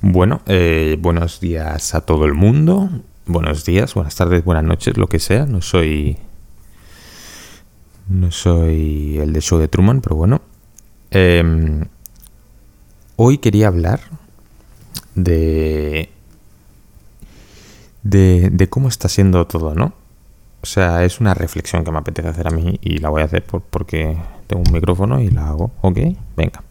Bueno, 0.00 0.42
eh, 0.46 0.96
buenos 1.00 1.40
días 1.40 1.92
a 1.96 2.02
todo 2.02 2.24
el 2.24 2.34
mundo. 2.34 2.88
Buenos 3.26 3.64
días, 3.64 3.94
buenas 3.94 4.14
tardes, 4.14 4.44
buenas 4.44 4.62
noches, 4.62 4.96
lo 4.96 5.08
que 5.08 5.18
sea. 5.18 5.44
No 5.44 5.60
soy. 5.60 6.16
No 8.08 8.30
soy 8.30 9.18
el 9.18 9.32
de 9.32 9.40
show 9.40 9.58
de 9.58 9.66
Truman, 9.66 10.00
pero 10.00 10.14
bueno. 10.14 10.40
Em, 11.10 11.84
hoy 13.16 13.38
quería 13.38 13.66
hablar 13.66 14.00
de, 15.16 16.10
de. 18.04 18.50
de 18.52 18.68
cómo 18.68 18.86
está 18.86 19.08
siendo 19.08 19.48
todo, 19.48 19.74
¿no? 19.74 19.94
O 20.62 20.66
sea, 20.66 21.04
es 21.04 21.20
una 21.20 21.34
reflexión 21.34 21.82
que 21.82 21.90
me 21.90 21.98
apetece 21.98 22.28
hacer 22.28 22.46
a 22.46 22.50
mí 22.50 22.78
y 22.82 22.98
la 22.98 23.08
voy 23.08 23.22
a 23.22 23.24
hacer 23.24 23.44
porque 23.44 24.16
tengo 24.46 24.62
un 24.64 24.72
micrófono 24.72 25.20
y 25.20 25.28
la 25.30 25.48
hago. 25.48 25.72
¿Ok? 25.80 25.98
Venga. 26.36 26.62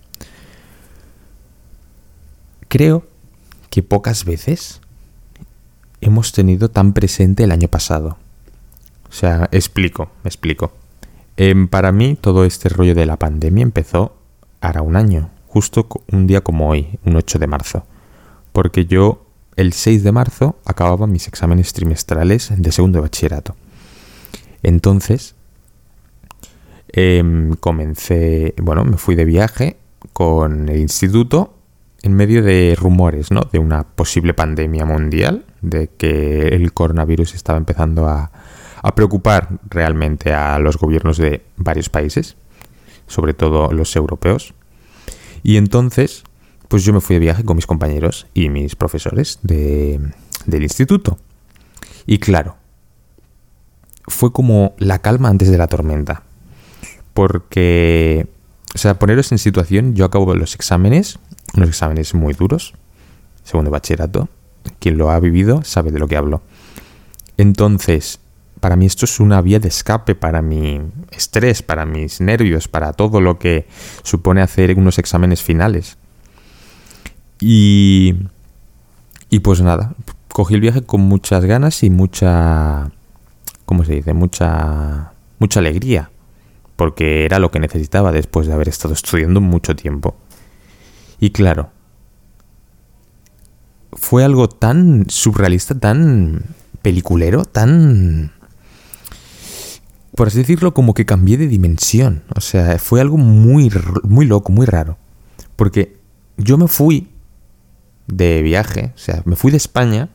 Creo 2.69 3.16
que 3.77 3.83
pocas 3.83 4.25
veces 4.25 4.81
hemos 6.01 6.31
tenido 6.31 6.67
tan 6.71 6.93
presente 6.93 7.43
el 7.43 7.51
año 7.51 7.67
pasado. 7.67 8.17
O 9.07 9.11
sea, 9.11 9.49
explico, 9.51 10.09
me 10.23 10.29
explico. 10.29 10.71
Em, 11.35 11.67
para 11.67 11.91
mí 11.91 12.17
todo 12.19 12.43
este 12.43 12.69
rollo 12.69 12.95
de 12.95 13.05
la 13.05 13.17
pandemia 13.17 13.61
empezó 13.61 14.17
hará 14.61 14.81
un 14.81 14.95
año, 14.95 15.29
justo 15.45 15.87
un 16.11 16.25
día 16.25 16.41
como 16.41 16.67
hoy, 16.67 16.97
un 17.05 17.17
8 17.17 17.37
de 17.37 17.45
marzo. 17.45 17.85
Porque 18.51 18.87
yo 18.87 19.27
el 19.55 19.73
6 19.73 20.01
de 20.01 20.11
marzo 20.11 20.55
acababa 20.65 21.05
mis 21.05 21.27
exámenes 21.27 21.71
trimestrales 21.73 22.51
de 22.57 22.71
segundo 22.71 22.97
de 22.97 23.01
bachillerato. 23.03 23.55
Entonces, 24.63 25.35
em, 26.93 27.53
comencé, 27.53 28.55
bueno, 28.59 28.83
me 28.85 28.97
fui 28.97 29.13
de 29.13 29.25
viaje 29.25 29.77
con 30.13 30.67
el 30.67 30.79
instituto 30.79 31.53
en 32.07 32.13
medio 32.13 32.41
de 32.41 32.73
rumores, 32.79 33.31
¿no? 33.31 33.41
De 33.51 33.59
una 33.59 33.83
posible 33.83 34.33
pandemia 34.33 34.85
mundial, 34.85 35.45
de 35.61 35.89
que 35.89 36.47
el 36.47 36.73
coronavirus 36.73 37.35
estaba 37.35 37.57
empezando 37.57 38.07
a, 38.07 38.31
preocupar 38.95 39.49
realmente 39.69 40.33
a 40.33 40.57
los 40.59 40.77
gobiernos 40.77 41.17
de 41.17 41.43
varios 41.57 41.89
países, 41.89 42.37
sobre 43.05 43.33
todo 43.33 43.73
los 43.73 43.93
europeos. 43.97 44.53
Y 45.43 45.57
entonces, 45.57 46.23
pues 46.69 46.85
yo 46.85 46.93
me 46.93 47.01
fui 47.01 47.15
de 47.15 47.19
viaje 47.19 47.43
con 47.43 47.57
mis 47.57 47.67
compañeros 47.67 48.27
y 48.33 48.47
mis 48.47 48.77
profesores 48.77 49.39
de, 49.41 49.99
del 50.45 50.63
instituto. 50.63 51.17
Y 52.05 52.19
claro, 52.19 52.55
fue 54.07 54.31
como 54.31 54.73
la 54.77 54.99
calma 54.99 55.27
antes 55.27 55.51
de 55.51 55.57
la 55.57 55.67
tormenta. 55.67 56.23
Porque, 57.13 58.27
o 58.73 58.77
sea, 58.77 58.97
poneros 58.97 59.33
en 59.33 59.37
situación, 59.37 59.95
yo 59.95 60.05
acabo 60.05 60.33
los 60.33 60.55
exámenes, 60.55 61.19
unos 61.55 61.69
exámenes 61.69 62.13
muy 62.13 62.33
duros, 62.33 62.73
segundo 63.43 63.71
bachillerato. 63.71 64.29
Quien 64.79 64.97
lo 64.97 65.11
ha 65.11 65.19
vivido 65.19 65.63
sabe 65.63 65.91
de 65.91 65.99
lo 65.99 66.07
que 66.07 66.17
hablo. 66.17 66.41
Entonces, 67.37 68.19
para 68.59 68.75
mí 68.75 68.85
esto 68.85 69.05
es 69.05 69.19
una 69.19 69.41
vía 69.41 69.59
de 69.59 69.69
escape 69.69 70.15
para 70.15 70.41
mi 70.41 70.81
estrés, 71.11 71.61
para 71.61 71.85
mis 71.85 72.19
nervios, 72.19 72.67
para 72.67 72.93
todo 72.93 73.21
lo 73.21 73.39
que 73.39 73.67
supone 74.03 74.41
hacer 74.41 74.77
unos 74.77 74.97
exámenes 74.99 75.41
finales. 75.41 75.97
Y, 77.39 78.15
y 79.29 79.39
pues 79.39 79.61
nada, 79.61 79.93
cogí 80.33 80.55
el 80.55 80.61
viaje 80.61 80.81
con 80.81 81.01
muchas 81.01 81.45
ganas 81.45 81.83
y 81.83 81.89
mucha 81.89 82.91
¿cómo 83.67 83.83
se 83.83 83.95
dice? 83.95 84.13
Mucha, 84.13 85.11
mucha 85.39 85.59
alegría, 85.59 86.09
porque 86.77 87.25
era 87.25 87.37
lo 87.37 87.51
que 87.51 87.59
necesitaba 87.59 88.13
después 88.13 88.47
de 88.47 88.53
haber 88.53 88.69
estado 88.69 88.93
estudiando 88.93 89.41
mucho 89.41 89.75
tiempo. 89.75 90.15
Y 91.19 91.31
claro, 91.31 91.71
fue 93.93 94.23
algo 94.23 94.47
tan 94.47 95.05
surrealista, 95.09 95.77
tan 95.79 96.43
peliculero, 96.81 97.45
tan... 97.45 98.31
Por 100.15 100.27
así 100.27 100.39
decirlo, 100.39 100.73
como 100.73 100.93
que 100.93 101.05
cambié 101.05 101.37
de 101.37 101.47
dimensión. 101.47 102.23
O 102.35 102.41
sea, 102.41 102.79
fue 102.79 103.01
algo 103.01 103.17
muy, 103.17 103.71
muy 104.03 104.25
loco, 104.25 104.51
muy 104.51 104.65
raro. 104.65 104.97
Porque 105.55 105.97
yo 106.37 106.57
me 106.57 106.67
fui 106.67 107.09
de 108.07 108.41
viaje, 108.41 108.93
o 108.95 108.97
sea, 108.97 109.21
me 109.25 109.35
fui 109.35 109.51
de 109.51 109.57
España 109.57 110.09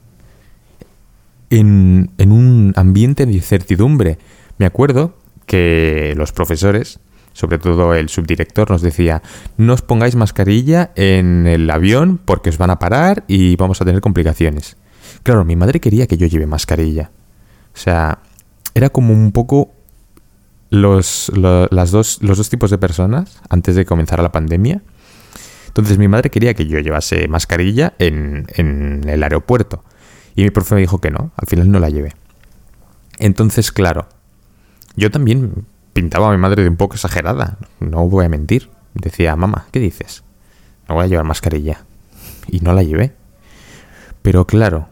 en, 1.51 2.11
un 2.19 2.73
ambiente 2.77 3.27
de 3.27 3.33
incertidumbre. 3.33 4.19
Me 4.59 4.67
acuerdo 4.67 5.17
que 5.47 6.15
los 6.17 6.33
profesores, 6.33 6.99
sobre 7.33 7.59
todo 7.59 7.95
el 7.95 8.09
subdirector, 8.09 8.71
nos 8.71 8.83
decía, 8.83 9.23
no 9.57 9.75
os 9.75 9.83
pongáis 9.83 10.17
mascarilla 10.17 10.93
en 10.97 11.47
el 11.47 11.69
avión 11.71 12.21
porque 12.25 12.51
os 12.51 12.59
van 12.59 12.71
a 12.71 12.79
parar 12.79 13.25
y 13.29 13.57
vamos 13.57 13.81
a 13.81 13.85
tener 13.85 14.01
complicaciones. 14.01 14.77
Claro, 15.23 15.45
mi 15.45 15.57
madre 15.57 15.81
quería 15.81 16.07
que 16.07 16.17
yo 16.17 16.27
lleve 16.27 16.47
mascarilla. 16.47 17.11
O 17.75 17.79
sea, 17.79 18.19
era 18.75 18.91
como 18.91 19.13
un 19.13 19.33
poco 19.33 19.73
los, 20.71 21.31
las 21.35 21.91
dos, 21.91 22.19
los 22.23 22.39
dos 22.39 22.49
tipos 22.49 22.71
de 22.71 22.79
personas 22.79 23.41
antes 23.49 23.77
de 23.77 23.85
comenzar 23.85 24.23
la 24.23 24.33
pandemia. 24.33 24.83
Entonces 25.69 25.99
mi 25.99 26.09
madre 26.09 26.31
quería 26.31 26.55
que 26.55 26.67
yo 26.67 26.79
llevase 26.81 27.29
mascarilla 27.29 27.95
en, 27.99 28.47
en 28.57 29.09
el 29.09 29.23
aeropuerto. 29.23 29.85
Y 30.35 30.45
mi 30.45 30.51
profe 30.51 30.75
me 30.75 30.81
dijo 30.81 30.99
que 30.99 31.11
no, 31.11 31.33
al 31.37 31.47
final 31.47 31.71
no 31.71 31.79
la 31.79 31.91
llevé. 31.91 32.15
Entonces, 33.19 33.71
claro, 33.71 34.09
yo 34.97 35.11
también 35.11 35.67
pintaba 35.93 36.29
a 36.29 36.33
mi 36.33 36.39
madre 36.39 36.63
de 36.63 36.69
un 36.69 36.77
poco 36.77 36.95
exagerada, 36.95 37.59
no 37.81 38.09
voy 38.09 38.25
a 38.25 38.29
mentir. 38.29 38.71
Decía, 38.95 39.37
mamá, 39.37 39.67
¿qué 39.71 39.81
dices? 39.81 40.23
No 40.89 40.97
voy 40.97 41.05
a 41.05 41.09
llevar 41.09 41.25
mascarilla. 41.25 41.85
Y 42.49 42.61
no 42.61 42.73
la 42.73 42.83
llevé. 42.83 43.15
Pero 44.23 44.47
claro, 44.47 44.89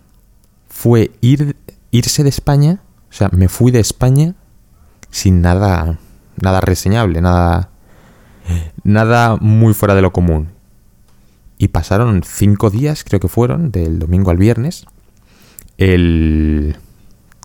fue 0.69 1.13
ir, 1.21 1.57
irse 1.91 2.23
de 2.23 2.29
España, 2.29 2.81
o 3.11 3.13
sea, 3.13 3.29
me 3.33 3.49
fui 3.49 3.71
de 3.71 3.81
España 3.81 4.35
sin 5.11 5.41
nada, 5.41 5.99
nada 6.41 6.61
reseñable, 6.61 7.21
nada, 7.21 7.71
nada 8.83 9.37
muy 9.37 9.75
fuera 9.75 9.95
de 9.95 10.03
lo 10.03 10.13
común. 10.13 10.49
Y 11.59 11.69
pasaron 11.69 12.23
cinco 12.25 12.71
días, 12.71 13.05
creo 13.05 13.21
que 13.21 13.29
fueron, 13.29 13.71
del 13.71 13.99
domingo 13.99 14.31
al 14.31 14.39
viernes, 14.39 14.87
el 15.77 16.77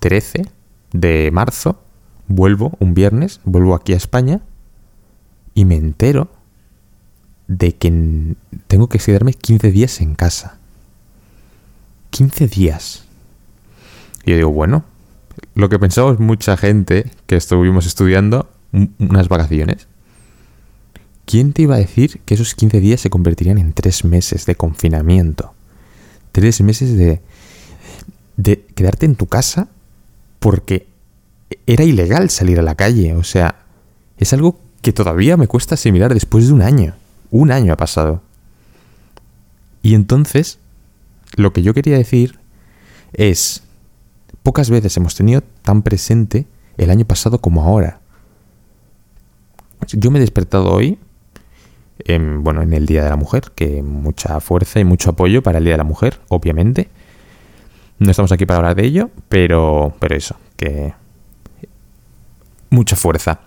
13 0.00 0.46
de 0.92 1.30
marzo 1.32 1.82
vuelvo 2.28 2.76
un 2.80 2.94
viernes, 2.94 3.40
vuelvo 3.44 3.74
aquí 3.74 3.92
a 3.92 3.96
España 3.96 4.40
y 5.54 5.64
me 5.64 5.76
entero 5.76 6.30
de 7.48 7.74
que 7.74 8.34
tengo 8.66 8.88
que 8.88 8.98
quedarme 8.98 9.32
15 9.32 9.70
días 9.70 10.00
en 10.00 10.14
casa. 10.14 10.58
15 12.10 12.48
días. 12.48 13.04
Y 14.24 14.30
yo 14.30 14.36
digo, 14.36 14.50
bueno, 14.50 14.84
lo 15.54 15.68
que 15.68 15.78
pensamos 15.78 16.18
mucha 16.18 16.56
gente 16.56 17.10
que 17.26 17.36
estuvimos 17.36 17.86
estudiando 17.86 18.48
unas 18.98 19.28
vacaciones. 19.28 19.86
¿Quién 21.24 21.52
te 21.52 21.62
iba 21.62 21.74
a 21.74 21.78
decir 21.78 22.20
que 22.24 22.34
esos 22.34 22.54
15 22.54 22.80
días 22.80 23.00
se 23.00 23.10
convertirían 23.10 23.58
en 23.58 23.72
3 23.72 24.04
meses 24.04 24.46
de 24.46 24.54
confinamiento? 24.54 25.54
3 26.32 26.60
meses 26.62 26.96
de, 26.96 27.20
de 28.36 28.64
quedarte 28.74 29.06
en 29.06 29.16
tu 29.16 29.26
casa 29.26 29.68
porque 30.38 30.86
era 31.66 31.84
ilegal 31.84 32.30
salir 32.30 32.58
a 32.58 32.62
la 32.62 32.74
calle. 32.74 33.14
O 33.14 33.24
sea, 33.24 33.66
es 34.18 34.32
algo 34.32 34.60
que 34.82 34.92
todavía 34.92 35.36
me 35.36 35.48
cuesta 35.48 35.74
asimilar 35.74 36.14
después 36.14 36.46
de 36.46 36.52
un 36.52 36.62
año. 36.62 36.94
Un 37.30 37.50
año 37.52 37.72
ha 37.72 37.76
pasado. 37.76 38.22
Y 39.82 39.94
entonces, 39.94 40.58
lo 41.36 41.52
que 41.52 41.62
yo 41.62 41.74
quería 41.74 41.96
decir 41.96 42.38
es, 43.12 43.62
pocas 44.42 44.70
veces 44.70 44.96
hemos 44.96 45.14
tenido 45.14 45.42
tan 45.62 45.82
presente 45.82 46.46
el 46.76 46.90
año 46.90 47.04
pasado 47.04 47.40
como 47.40 47.62
ahora. 47.62 48.00
Yo 49.92 50.10
me 50.10 50.18
he 50.18 50.20
despertado 50.20 50.72
hoy, 50.72 50.98
en, 51.98 52.42
bueno, 52.42 52.62
en 52.62 52.72
el 52.72 52.86
Día 52.86 53.04
de 53.04 53.10
la 53.10 53.16
Mujer, 53.16 53.52
que 53.54 53.82
mucha 53.82 54.40
fuerza 54.40 54.80
y 54.80 54.84
mucho 54.84 55.10
apoyo 55.10 55.42
para 55.42 55.58
el 55.58 55.64
Día 55.64 55.74
de 55.74 55.78
la 55.78 55.84
Mujer, 55.84 56.20
obviamente. 56.28 56.88
No 57.98 58.10
estamos 58.10 58.32
aquí 58.32 58.44
para 58.46 58.58
hablar 58.58 58.76
de 58.76 58.84
ello, 58.84 59.10
pero, 59.28 59.94
pero 60.00 60.16
eso, 60.16 60.36
que 60.56 60.94
mucha 62.76 62.94
fuerza. 62.94 63.40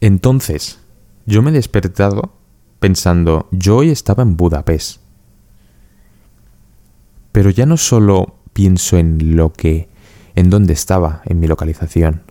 Entonces, 0.00 0.80
yo 1.26 1.40
me 1.42 1.50
he 1.50 1.54
despertado 1.54 2.34
pensando, 2.80 3.48
yo 3.52 3.76
hoy 3.76 3.90
estaba 3.90 4.24
en 4.24 4.36
Budapest. 4.36 5.00
Pero 7.32 7.50
ya 7.50 7.66
no 7.66 7.76
solo 7.76 8.36
pienso 8.52 8.98
en 8.98 9.36
lo 9.36 9.52
que, 9.52 9.88
en 10.34 10.50
dónde 10.50 10.72
estaba, 10.72 11.22
en 11.24 11.38
mi 11.40 11.46
localización. 11.46 12.22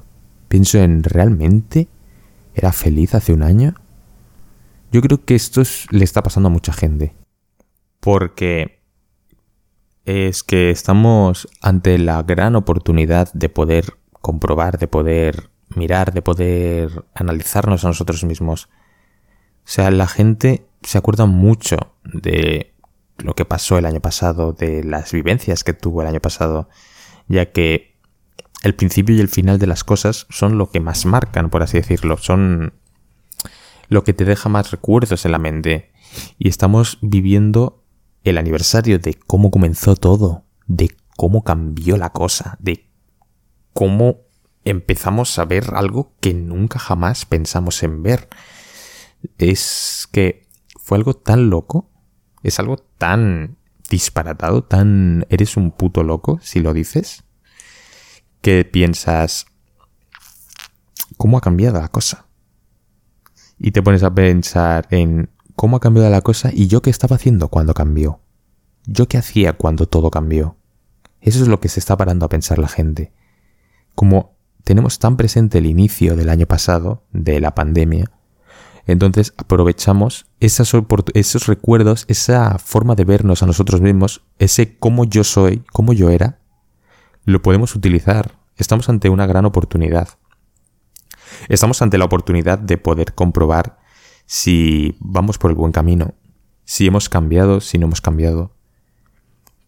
Pienso 0.50 0.78
en, 0.80 1.04
¿realmente 1.04 1.88
era 2.54 2.74
feliz 2.74 3.16
hace 3.16 3.34
un 3.34 3.42
año? 3.42 3.74
Yo 4.92 5.02
creo 5.02 5.24
que 5.24 5.36
esto 5.36 5.64
le 5.92 6.04
está 6.04 6.22
pasando 6.22 6.48
a 6.48 6.52
mucha 6.52 6.74
gente. 6.74 7.16
Porque 8.02 8.82
es 10.04 10.44
que 10.44 10.72
estamos 10.72 11.48
ante 11.62 11.98
la 11.98 12.22
gran 12.22 12.58
oportunidad 12.58 13.32
de 13.34 13.48
poder 13.48 13.94
comprobar, 14.12 14.78
de 14.78 14.88
poder 14.90 15.53
mirar, 15.78 16.14
de 16.14 16.22
poder 16.22 17.06
analizarnos 17.14 17.84
a 17.84 17.88
nosotros 17.88 18.24
mismos. 18.24 18.70
O 19.66 19.70
sea, 19.70 19.92
la 19.92 20.08
gente 20.08 20.66
se 20.82 20.98
acuerda 20.98 21.26
mucho 21.26 21.78
de 22.04 22.74
lo 23.18 23.34
que 23.36 23.46
pasó 23.46 23.78
el 23.78 23.86
año 23.86 24.02
pasado, 24.02 24.54
de 24.54 24.84
las 24.84 25.12
vivencias 25.12 25.64
que 25.64 25.74
tuvo 25.74 26.02
el 26.02 26.08
año 26.08 26.20
pasado, 26.20 26.70
ya 27.28 27.52
que 27.52 27.94
el 28.64 28.76
principio 28.76 29.16
y 29.16 29.20
el 29.20 29.30
final 29.30 29.60
de 29.60 29.68
las 29.68 29.84
cosas 29.84 30.26
son 30.30 30.58
lo 30.58 30.70
que 30.70 30.80
más 30.80 31.06
marcan, 31.06 31.50
por 31.50 31.64
así 31.64 31.78
decirlo, 31.78 32.18
son 32.18 32.74
lo 33.90 34.04
que 34.04 34.14
te 34.14 34.26
deja 34.26 34.50
más 34.50 34.72
recuerdos 34.72 35.26
en 35.26 35.32
la 35.32 35.40
mente. 35.40 35.92
Y 36.38 36.50
estamos 36.50 36.98
viviendo 37.02 37.84
el 38.24 38.38
aniversario 38.38 39.00
de 39.00 39.16
cómo 39.16 39.52
comenzó 39.52 39.96
todo, 39.96 40.46
de 40.66 40.96
cómo 41.18 41.44
cambió 41.44 41.98
la 41.98 42.12
cosa, 42.12 42.58
de 42.60 42.90
cómo 43.74 44.22
empezamos 44.66 45.38
a 45.40 45.46
ver 45.46 45.74
algo 45.74 46.14
que 46.20 46.34
nunca 46.34 46.80
jamás 46.80 47.26
pensamos 47.26 47.84
en 47.84 48.04
ver. 48.04 48.30
Es 49.38 50.08
que 50.12 50.48
fue 50.80 50.98
algo 50.98 51.14
tan 51.14 51.50
loco, 51.50 51.90
es 52.44 52.60
algo 52.60 52.78
tan 52.78 53.58
disparatado, 53.90 54.64
tan 54.64 55.26
eres 55.30 55.58
un 55.58 55.72
puto 55.72 56.04
loco 56.04 56.40
si 56.42 56.60
lo 56.60 56.74
dices, 56.74 57.24
que 58.42 58.66
piensas, 58.66 59.46
¿cómo 61.18 61.38
ha 61.38 61.42
cambiado 61.42 61.80
la 61.80 61.90
cosa? 61.90 62.28
Y 63.58 63.72
te 63.72 63.82
pones 63.82 64.04
a 64.04 64.14
pensar 64.14 64.88
en 64.90 65.30
cómo 65.56 65.78
ha 65.78 65.80
cambiado 65.80 66.10
la 66.10 66.22
cosa 66.22 66.50
y 66.52 66.68
yo 66.68 66.82
qué 66.82 66.90
estaba 66.90 67.16
haciendo 67.16 67.48
cuando 67.50 67.74
cambió. 67.74 68.20
Yo 68.86 69.08
qué 69.08 69.18
hacía 69.18 69.54
cuando 69.54 69.86
todo 69.86 70.12
cambió. 70.12 70.58
Eso 71.22 71.42
es 71.42 71.48
lo 71.48 71.62
que 71.62 71.70
se 71.70 71.80
está 71.80 71.96
parando 71.96 72.26
a 72.26 72.30
pensar 72.30 72.60
la 72.60 72.68
gente. 72.68 73.14
Como 73.96 74.36
tenemos 74.64 75.00
tan 75.00 75.18
presente 75.18 75.58
el 75.58 75.66
inicio 75.66 76.16
del 76.16 76.30
año 76.30 76.46
pasado, 76.46 77.04
de 77.12 77.40
la 77.40 77.56
pandemia, 77.56 78.12
entonces 78.86 79.34
aprovechamos 79.38 80.26
esos 80.40 81.48
recuerdos, 81.48 82.06
esa 82.10 82.58
forma 82.58 82.96
de 82.96 83.06
vernos 83.06 83.42
a 83.42 83.46
nosotros 83.46 83.80
mismos, 83.82 84.24
ese 84.40 84.78
cómo 84.78 85.06
yo 85.06 85.24
soy, 85.24 85.64
cómo 85.72 85.94
yo 85.94 86.10
era, 86.10 86.40
lo 87.24 87.42
podemos 87.42 87.76
utilizar. 87.76 88.38
Estamos 88.58 88.90
ante 88.90 89.10
una 89.10 89.26
gran 89.26 89.46
oportunidad. 89.46 90.10
Estamos 91.48 91.82
ante 91.82 91.98
la 91.98 92.06
oportunidad 92.06 92.60
de 92.60 92.78
poder 92.78 93.14
comprobar 93.14 93.80
si 94.26 94.98
vamos 95.00 95.38
por 95.38 95.52
el 95.52 95.58
buen 95.58 95.72
camino, 95.72 96.14
si 96.66 96.88
hemos 96.88 97.08
cambiado, 97.08 97.62
si 97.62 97.78
no 97.78 97.86
hemos 97.86 98.02
cambiado. 98.02 98.52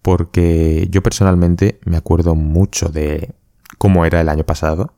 Porque 0.02 0.88
yo 0.92 1.02
personalmente 1.02 1.80
me 1.86 1.98
acuerdo 1.98 2.36
mucho 2.36 2.90
de 2.90 3.34
cómo 3.78 4.06
era 4.06 4.22
el 4.22 4.30
año 4.30 4.46
pasado. 4.46 4.96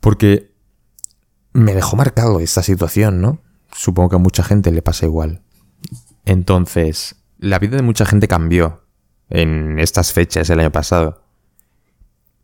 Porque 0.00 0.54
me 1.52 1.74
dejó 1.74 1.96
marcado 1.96 2.40
esta 2.40 2.62
situación, 2.62 3.20
¿no? 3.20 3.40
Supongo 3.72 4.10
que 4.10 4.16
a 4.16 4.20
mucha 4.20 4.42
gente 4.42 4.70
le 4.70 4.82
pasa 4.82 5.06
igual. 5.06 5.42
Entonces, 6.24 7.16
la 7.38 7.58
vida 7.58 7.76
de 7.76 7.82
mucha 7.82 8.04
gente 8.04 8.28
cambió 8.28 8.84
en 9.28 9.78
estas 9.78 10.12
fechas 10.12 10.50
el 10.50 10.60
año 10.60 10.72
pasado. 10.72 11.24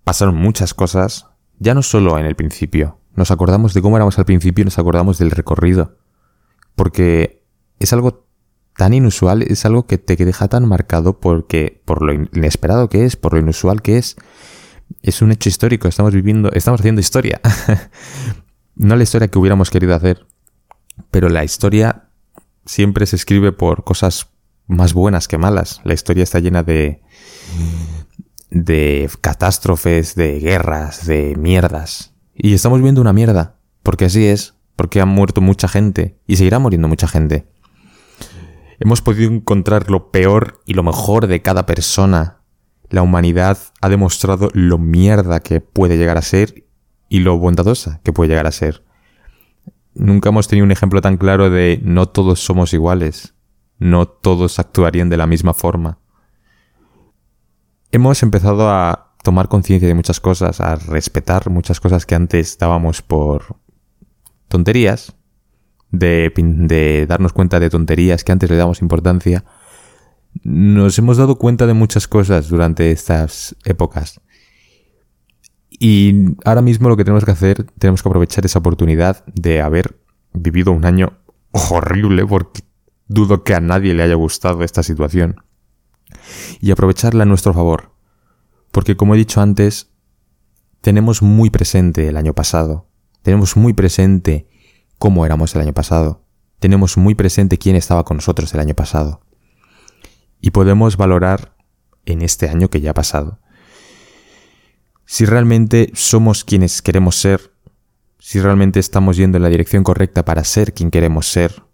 Pasaron 0.05 0.35
muchas 0.35 0.75
cosas, 0.75 1.27
ya 1.59 1.75
no 1.75 1.83
solo 1.83 2.19
en 2.19 2.27
el 2.27 2.37
principio. 2.37 2.99
Nos 3.15 3.31
acordamos 3.31 3.75
de 3.75 3.83
cómo 3.83 3.97
éramos 3.97 4.19
al 4.19 4.25
principio 4.25 4.63
y 4.63 4.65
nos 4.67 4.79
acordamos 4.79 5.19
del 5.19 5.31
recorrido. 5.31 5.99
Porque 6.75 7.45
es 7.79 7.93
algo 7.93 8.27
tan 8.77 8.95
inusual, 8.95 9.43
es 9.43 9.65
algo 9.67 9.87
que 9.87 9.99
te 9.99 10.17
deja 10.17 10.49
tan 10.49 10.67
marcado 10.67 11.21
porque 11.21 11.83
por 11.85 12.03
lo 12.03 12.13
inesperado 12.13 12.89
que 12.89 13.05
es, 13.05 13.17
por 13.17 13.35
lo 13.35 13.41
inusual 13.41 13.83
que 13.83 13.99
es, 13.99 14.17
es 15.03 15.23
un 15.23 15.33
hecho 15.33 15.49
histórico, 15.49 15.89
estamos 15.89 16.13
viviendo, 16.13 16.51
estamos 16.53 16.81
haciendo 16.81 17.01
historia. 17.01 17.41
no 18.77 18.97
la 18.97 19.03
historia 19.03 19.29
que 19.29 19.39
hubiéramos 19.39 19.71
querido 19.71 19.95
hacer, 19.95 20.27
pero 21.11 21.29
la 21.29 21.45
historia 21.45 22.09
siempre 22.67 23.07
se 23.07 23.17
escribe 23.17 23.53
por 23.53 23.85
cosas 23.85 24.29
más 24.67 24.95
buenas 24.95 25.29
que 25.29 25.39
malas. 25.39 25.81
La 25.85 25.95
historia 25.95 26.23
está 26.23 26.39
llena 26.39 26.63
de 26.63 27.03
de 28.53 29.11
catástrofes, 29.23 30.15
de 30.15 30.39
guerras, 30.39 31.07
de 31.07 31.35
mierdas. 31.37 32.13
Y 32.35 32.53
estamos 32.53 32.83
viendo 32.83 33.01
una 33.01 33.15
mierda, 33.15 33.57
porque 33.83 34.05
así 34.05 34.27
es, 34.27 34.55
porque 34.77 35.01
ha 35.01 35.07
muerto 35.07 35.41
mucha 35.41 35.69
gente 35.69 36.19
y 36.27 36.37
seguirá 36.37 36.59
muriendo 36.59 36.87
mucha 36.87 37.09
gente. 37.09 37.47
Hemos 38.79 39.01
podido 39.01 39.31
encontrar 39.31 39.91
lo 39.91 40.11
peor 40.11 40.61
y 40.67 40.75
lo 40.75 40.83
mejor 40.83 41.29
de 41.29 41.41
cada 41.41 41.65
persona. 41.65 42.42
La 42.93 43.01
humanidad 43.01 43.57
ha 43.81 43.89
demostrado 43.89 44.51
lo 44.53 44.77
mierda 44.77 45.41
que 45.41 45.63
puede 45.63 45.97
llegar 45.97 46.19
a 46.19 46.23
ser 46.23 46.67
y 47.09 47.21
lo 47.21 47.39
bondadosa 47.39 48.03
que 48.05 48.13
puede 48.13 48.29
llegar 48.29 48.47
a 48.47 48.53
ser. 48.53 48.85
Nunca 49.95 50.29
hemos 50.29 50.47
tenido 50.47 50.67
un 50.67 50.73
ejemplo 50.73 51.01
tan 51.01 51.17
claro 51.17 51.49
de 51.49 51.81
no 51.83 52.11
todos 52.11 52.41
somos 52.41 52.75
iguales, 52.75 53.33
no 53.79 54.07
todos 54.07 54.59
actuarían 54.59 55.09
de 55.09 55.17
la 55.17 55.27
misma 55.27 55.55
forma. 55.55 56.01
Hemos 57.93 58.23
empezado 58.23 58.69
a 58.69 59.15
tomar 59.23 59.49
conciencia 59.49 59.89
de 59.89 59.95
muchas 59.95 60.21
cosas, 60.21 60.61
a 60.61 60.77
respetar 60.77 61.49
muchas 61.49 61.81
cosas 61.81 62.05
que 62.05 62.15
antes 62.15 62.59
dábamos 62.59 63.01
por 63.01 63.57
tonterías, 64.49 65.17
de, 65.91 66.31
de 66.37 67.07
darnos 67.07 67.33
cuenta 67.33 67.59
de 67.59 67.71
tonterías 67.71 68.23
que 68.23 68.33
antes 68.33 68.51
le 68.51 68.57
damos 68.57 68.83
importancia. 68.83 69.47
Nos 70.43 70.99
hemos 70.99 71.19
dado 71.19 71.37
cuenta 71.37 71.67
de 71.67 71.75
muchas 71.75 72.09
cosas 72.09 72.49
durante 72.49 72.91
estas 72.91 73.55
épocas 73.65 74.21
y 75.85 76.37
ahora 76.45 76.63
mismo 76.63 76.89
lo 76.89 76.97
que 76.97 77.03
tenemos 77.03 77.25
que 77.25 77.33
hacer, 77.33 77.65
tenemos 77.77 78.05
que 78.05 78.09
aprovechar 78.09 78.47
esa 78.47 78.61
oportunidad 78.61 79.25
de 79.27 79.61
haber 79.61 79.99
vivido 80.33 80.71
un 80.71 80.85
año 80.85 81.19
horrible, 81.51 82.25
porque 82.25 82.61
dudo 83.09 83.43
que 83.43 83.57
a 83.57 83.61
nadie 83.61 83.93
le 83.93 84.05
haya 84.05 84.15
gustado 84.15 84.63
esta 84.63 84.85
situación, 84.85 85.43
y 86.61 86.71
aprovecharla 86.71 87.25
a 87.25 87.27
nuestro 87.27 87.53
favor. 87.53 87.97
Porque 88.71 88.97
como 88.97 89.17
he 89.17 89.19
dicho 89.19 89.41
antes, 89.41 89.91
tenemos 90.83 91.21
muy 91.21 91.51
presente 91.51 92.07
el 92.07 92.17
año 92.17 92.33
pasado, 92.33 92.87
tenemos 93.23 93.57
muy 93.57 93.73
presente 93.73 94.49
cómo 95.01 95.27
éramos 95.27 95.53
el 95.57 95.63
año 95.63 95.73
pasado, 95.73 96.25
tenemos 96.61 96.97
muy 96.97 97.17
presente 97.17 97.59
quién 97.59 97.75
estaba 97.75 98.05
con 98.05 98.19
nosotros 98.19 98.55
el 98.55 98.61
año 98.61 98.75
pasado. 98.75 99.23
Y 100.43 100.51
podemos 100.51 100.99
valorar 100.99 101.57
en 102.05 102.21
este 102.21 102.51
año 102.51 102.69
que 102.69 102.83
ya 102.83 102.91
ha 102.91 102.95
pasado 102.95 103.39
si 105.13 105.27
realmente 105.27 105.91
somos 105.93 106.43
quienes 106.43 106.81
queremos 106.81 107.17
ser, 107.17 107.53
si 108.19 108.41
realmente 108.41 108.81
estamos 108.81 109.19
yendo 109.19 109.37
en 109.37 109.43
la 109.43 109.51
dirección 109.51 109.85
correcta 109.85 110.25
para 110.25 110.43
ser 110.43 110.73
quien 110.73 110.91
queremos 110.91 111.27
ser, 111.27 111.65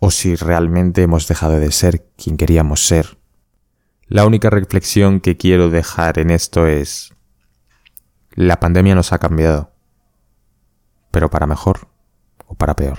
o 0.00 0.10
si 0.10 0.34
realmente 0.34 1.02
hemos 1.02 1.28
dejado 1.28 1.60
de 1.60 1.70
ser 1.70 2.10
quien 2.16 2.36
queríamos 2.36 2.84
ser. 2.84 3.16
La 4.08 4.26
única 4.26 4.50
reflexión 4.50 5.20
que 5.20 5.36
quiero 5.36 5.70
dejar 5.70 6.18
en 6.18 6.30
esto 6.30 6.66
es, 6.66 7.14
la 8.32 8.58
pandemia 8.58 8.96
nos 8.96 9.12
ha 9.12 9.20
cambiado, 9.20 9.72
pero 11.12 11.30
para 11.30 11.46
mejor 11.46 11.86
o 12.44 12.56
para 12.56 12.74
peor. 12.74 12.98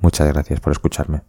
Muchas 0.00 0.28
gracias 0.28 0.60
por 0.60 0.72
escucharme. 0.72 1.22